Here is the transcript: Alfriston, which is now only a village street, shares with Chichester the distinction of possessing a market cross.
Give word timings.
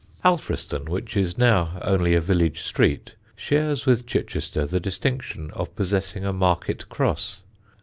Alfriston, 0.25 0.89
which 0.89 1.15
is 1.15 1.37
now 1.37 1.77
only 1.83 2.15
a 2.15 2.19
village 2.21 2.63
street, 2.63 3.13
shares 3.35 3.85
with 3.85 4.07
Chichester 4.07 4.65
the 4.65 4.79
distinction 4.79 5.51
of 5.51 5.75
possessing 5.75 6.25
a 6.25 6.33
market 6.33 6.89
cross. 6.89 7.41